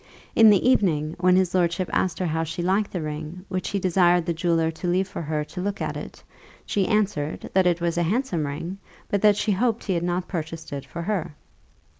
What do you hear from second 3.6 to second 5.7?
he desired the jeweller to leave for her to